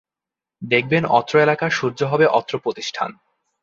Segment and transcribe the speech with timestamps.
[0.61, 3.09] দেখবেন অত্র এলাকার সূর্য হবে অত্র প্রতিষ্ঠান।